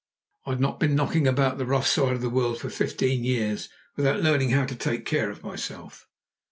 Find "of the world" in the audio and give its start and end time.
2.13-2.59